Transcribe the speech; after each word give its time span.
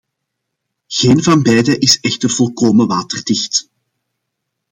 Geen 0.87 1.23
van 1.23 1.43
beide 1.43 1.77
is 1.77 1.99
echter 1.99 2.29
volkomen 2.29 2.87
waterdicht. 2.87 3.67